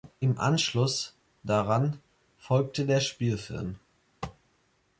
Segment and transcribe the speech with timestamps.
[0.19, 1.13] Im Anschluss
[1.43, 1.99] daran
[2.39, 3.75] folgte der Spielfilm.